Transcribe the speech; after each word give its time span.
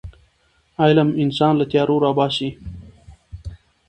علم 0.81 1.09
انسان 1.23 1.53
له 1.59 1.65
تیارو 1.71 1.95
راباسي. 2.05 2.49